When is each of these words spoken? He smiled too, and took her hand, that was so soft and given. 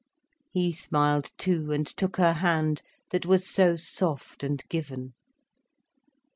He 0.49 0.71
smiled 0.71 1.29
too, 1.37 1.71
and 1.71 1.85
took 1.85 2.17
her 2.17 2.33
hand, 2.33 2.81
that 3.11 3.27
was 3.27 3.45
so 3.47 3.75
soft 3.75 4.43
and 4.43 4.67
given. 4.67 5.13